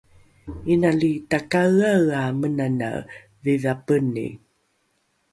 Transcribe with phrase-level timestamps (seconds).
[0.73, 3.01] inali takaeaea menanae
[3.43, 4.25] dhidhapeni